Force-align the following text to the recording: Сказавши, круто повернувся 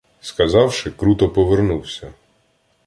Сказавши, 0.21 0.91
круто 0.91 1.27
повернувся 1.29 2.13